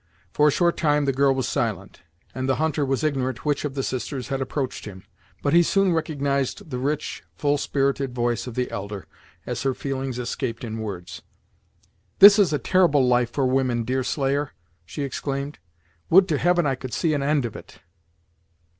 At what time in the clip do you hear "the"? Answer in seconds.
1.05-1.13, 2.49-2.55, 3.75-3.83, 6.71-6.79, 8.55-8.71